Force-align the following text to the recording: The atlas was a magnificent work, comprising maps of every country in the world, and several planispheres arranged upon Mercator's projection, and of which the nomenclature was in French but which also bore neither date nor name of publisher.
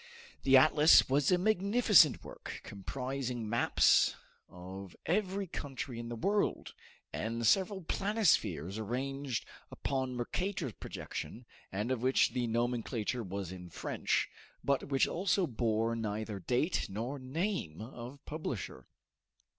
The 0.41 0.57
atlas 0.57 1.07
was 1.09 1.31
a 1.31 1.37
magnificent 1.37 2.23
work, 2.23 2.61
comprising 2.63 3.47
maps 3.47 4.15
of 4.49 4.95
every 5.05 5.45
country 5.45 5.99
in 5.99 6.09
the 6.09 6.15
world, 6.15 6.73
and 7.13 7.45
several 7.45 7.83
planispheres 7.83 8.79
arranged 8.79 9.45
upon 9.69 10.15
Mercator's 10.15 10.73
projection, 10.73 11.45
and 11.71 11.91
of 11.91 12.01
which 12.01 12.31
the 12.31 12.47
nomenclature 12.47 13.21
was 13.21 13.51
in 13.51 13.69
French 13.69 14.27
but 14.63 14.85
which 14.89 15.05
also 15.07 15.45
bore 15.45 15.95
neither 15.95 16.39
date 16.39 16.87
nor 16.89 17.19
name 17.19 17.79
of 17.79 18.25
publisher. 18.25 18.87